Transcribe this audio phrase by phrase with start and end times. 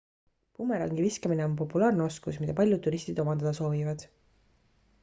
[0.61, 4.09] bumerangi viskamine on populaarne oskus mida paljud turistid omandada soovivad